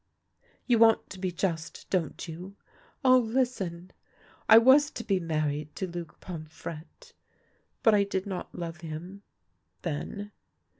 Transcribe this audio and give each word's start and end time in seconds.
You 0.65 0.79
want 0.79 1.11
to 1.11 1.19
be 1.19 1.31
just, 1.31 1.87
don't 1.91 2.27
you? 2.27 2.55
Ah, 3.05 3.17
listen! 3.17 3.91
I 4.49 4.57
was 4.57 4.89
to 4.89 5.03
be 5.03 5.19
married 5.19 5.75
to 5.75 5.85
Luc 5.85 6.19
Pomfrette, 6.19 7.13
but 7.83 7.93
I 7.93 8.03
did 8.03 8.25
not 8.25 8.55
love 8.55 8.77
him— 8.77 9.21
then. 9.83 10.31